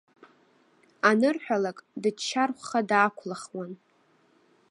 Анырҳәалак, 1.09 1.77
дыччархәха 2.01 2.79
даақәлахуан. 2.89 3.71